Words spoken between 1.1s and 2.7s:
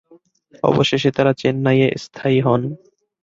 তারা চেন্নাইয়ে স্থায়ী হন।